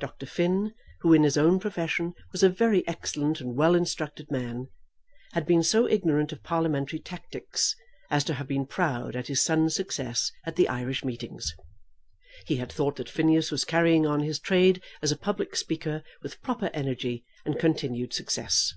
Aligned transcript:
Dr. 0.00 0.26
Finn, 0.26 0.74
who 1.02 1.12
in 1.12 1.22
his 1.22 1.38
own 1.38 1.60
profession 1.60 2.14
was 2.32 2.42
a 2.42 2.48
very 2.48 2.84
excellent 2.88 3.40
and 3.40 3.54
well 3.54 3.76
instructed 3.76 4.28
man, 4.28 4.66
had 5.34 5.46
been 5.46 5.62
so 5.62 5.88
ignorant 5.88 6.32
of 6.32 6.42
Parliamentary 6.42 6.98
tactics, 6.98 7.76
as 8.10 8.24
to 8.24 8.34
have 8.34 8.48
been 8.48 8.66
proud 8.66 9.14
at 9.14 9.28
his 9.28 9.40
son's 9.40 9.76
success 9.76 10.32
at 10.44 10.56
the 10.56 10.66
Irish 10.68 11.04
meetings. 11.04 11.54
He 12.44 12.56
had 12.56 12.72
thought 12.72 12.96
that 12.96 13.08
Phineas 13.08 13.52
was 13.52 13.64
carrying 13.64 14.04
on 14.04 14.18
his 14.18 14.40
trade 14.40 14.82
as 15.00 15.12
a 15.12 15.16
public 15.16 15.54
speaker 15.54 16.02
with 16.22 16.42
proper 16.42 16.68
energy 16.74 17.24
and 17.44 17.56
continued 17.56 18.12
success. 18.12 18.74